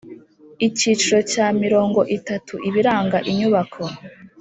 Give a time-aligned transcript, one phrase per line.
[0.67, 3.83] Icyiciro cya mirongo itatu Ibiranga inyubako